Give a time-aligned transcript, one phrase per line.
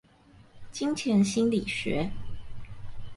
[0.71, 2.09] 金錢心理學